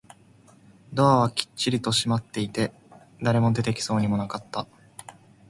[0.91, 2.73] ドアはきっちりと閉まっていて、
[3.21, 4.65] 誰も出てきそうもなかった